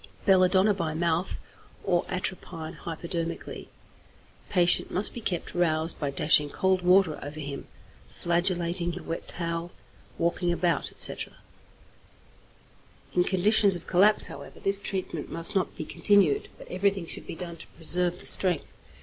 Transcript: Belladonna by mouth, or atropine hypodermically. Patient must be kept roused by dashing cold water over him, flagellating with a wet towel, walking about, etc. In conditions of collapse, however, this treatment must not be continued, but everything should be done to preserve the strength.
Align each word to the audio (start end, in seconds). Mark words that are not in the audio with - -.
Belladonna 0.25 0.73
by 0.73 0.95
mouth, 0.95 1.37
or 1.83 2.03
atropine 2.09 2.73
hypodermically. 2.73 3.69
Patient 4.49 4.89
must 4.89 5.13
be 5.13 5.21
kept 5.21 5.53
roused 5.53 5.99
by 5.99 6.09
dashing 6.09 6.49
cold 6.49 6.81
water 6.81 7.19
over 7.21 7.39
him, 7.39 7.67
flagellating 8.07 8.87
with 8.89 8.97
a 8.97 9.03
wet 9.03 9.27
towel, 9.27 9.71
walking 10.17 10.51
about, 10.51 10.89
etc. 10.91 11.33
In 13.13 13.23
conditions 13.23 13.75
of 13.75 13.85
collapse, 13.85 14.25
however, 14.25 14.59
this 14.59 14.79
treatment 14.79 15.31
must 15.31 15.53
not 15.53 15.75
be 15.75 15.85
continued, 15.85 16.47
but 16.57 16.67
everything 16.69 17.05
should 17.05 17.27
be 17.27 17.35
done 17.35 17.57
to 17.57 17.67
preserve 17.67 18.19
the 18.19 18.25
strength. 18.25 18.73